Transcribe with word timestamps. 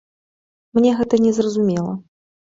Мне 0.77 0.93
гэта 1.01 1.19
не 1.25 1.33
зразумела. 1.39 1.93